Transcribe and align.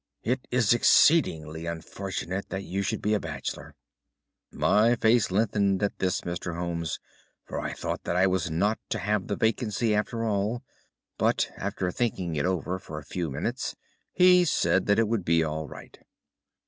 It 0.23 0.47
is 0.49 0.73
exceedingly 0.73 1.67
unfortunate 1.67 2.49
that 2.49 2.63
you 2.63 2.81
should 2.81 3.03
be 3.03 3.13
a 3.13 3.19
bachelor.' 3.19 3.75
"My 4.51 4.95
face 4.95 5.29
lengthened 5.29 5.83
at 5.83 5.99
this, 5.99 6.21
Mr. 6.21 6.55
Holmes, 6.57 6.97
for 7.45 7.59
I 7.59 7.73
thought 7.73 8.05
that 8.05 8.15
I 8.15 8.25
was 8.25 8.49
not 8.49 8.79
to 8.89 8.97
have 8.97 9.27
the 9.27 9.35
vacancy 9.35 9.93
after 9.93 10.23
all; 10.25 10.63
but 11.19 11.51
after 11.55 11.91
thinking 11.91 12.35
it 12.35 12.47
over 12.47 12.79
for 12.79 12.97
a 12.97 13.05
few 13.05 13.29
minutes 13.29 13.75
he 14.11 14.43
said 14.43 14.87
that 14.87 14.97
it 14.97 15.07
would 15.07 15.23
be 15.23 15.43
all 15.43 15.67
right. 15.67 15.99